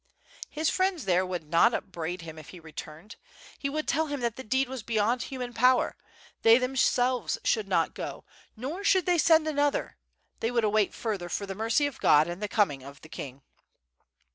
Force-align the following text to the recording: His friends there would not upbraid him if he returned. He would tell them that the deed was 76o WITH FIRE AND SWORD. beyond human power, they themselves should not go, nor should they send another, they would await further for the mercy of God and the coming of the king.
His 0.49 0.67
friends 0.67 1.05
there 1.05 1.23
would 1.23 1.43
not 1.47 1.75
upbraid 1.75 2.23
him 2.23 2.39
if 2.39 2.49
he 2.49 2.59
returned. 2.59 3.17
He 3.59 3.69
would 3.69 3.87
tell 3.87 4.07
them 4.07 4.19
that 4.21 4.35
the 4.35 4.43
deed 4.43 4.67
was 4.67 4.81
76o 4.81 4.85
WITH 4.87 4.95
FIRE 4.97 5.03
AND 5.03 5.21
SWORD. 5.21 5.29
beyond 5.29 5.29
human 5.29 5.53
power, 5.53 5.95
they 6.41 6.57
themselves 6.57 7.37
should 7.43 7.67
not 7.67 7.93
go, 7.93 8.25
nor 8.55 8.83
should 8.83 9.05
they 9.05 9.19
send 9.19 9.47
another, 9.47 9.97
they 10.39 10.49
would 10.49 10.63
await 10.63 10.95
further 10.95 11.29
for 11.29 11.45
the 11.45 11.53
mercy 11.53 11.85
of 11.85 11.99
God 11.99 12.27
and 12.27 12.41
the 12.41 12.47
coming 12.47 12.81
of 12.81 13.01
the 13.01 13.09
king. 13.09 13.43